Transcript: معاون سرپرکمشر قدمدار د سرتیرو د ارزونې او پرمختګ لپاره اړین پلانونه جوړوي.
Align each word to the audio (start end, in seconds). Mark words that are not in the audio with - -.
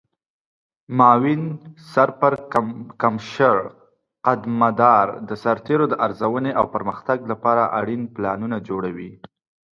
معاون 0.97 1.41
سرپرکمشر 1.91 3.57
قدمدار 4.25 5.07
د 5.27 5.31
سرتیرو 5.43 5.85
د 5.89 5.93
ارزونې 6.05 6.51
او 6.59 6.65
پرمختګ 6.75 7.17
لپاره 7.31 7.63
اړین 7.79 8.01
پلانونه 8.15 8.57
جوړوي. 8.67 9.11